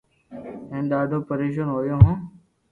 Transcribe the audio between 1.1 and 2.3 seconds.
پرآݾون ھويو ھون